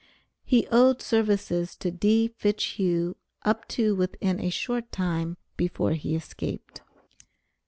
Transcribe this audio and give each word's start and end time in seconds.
He 0.43 0.65
owed 0.71 0.99
services 0.99 1.75
to 1.75 1.91
D. 1.91 2.29
Fitchhugh 2.35 3.13
up 3.43 3.67
to 3.67 3.95
within 3.95 4.39
a 4.39 4.49
short 4.49 4.91
time 4.91 5.37
before 5.57 5.91
he 5.93 6.15
escaped. 6.15 6.81